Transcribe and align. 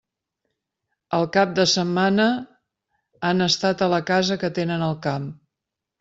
El 1.17 1.25
cap 1.35 1.51
de 1.57 1.65
setmana 1.73 2.25
han 3.29 3.45
estat 3.47 3.83
a 3.83 3.89
la 3.95 3.99
casa 4.09 4.39
que 4.45 4.51
tenen 4.61 4.87
al 4.87 4.97
camp. 5.05 5.29